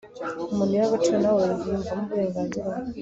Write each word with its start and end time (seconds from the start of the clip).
umuntu 0.51 0.71
wiha 0.75 0.85
agaciro 0.89 1.17
na 1.23 1.31
we 1.37 1.43
yiyumvamo 1.61 2.03
uburenganzira 2.07 2.67
bwe 2.85 2.99